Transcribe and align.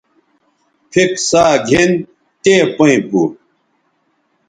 پِھک 0.91 1.11
ساگِھن 1.29 1.91
تے 2.43 2.55
پئیں 2.77 3.01
پو 3.09 3.21